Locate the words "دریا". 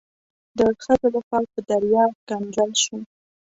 1.69-2.05